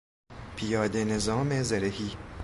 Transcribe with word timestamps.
پیاده 0.55 1.05
نظام 1.05 1.63
زرهی 1.63 2.17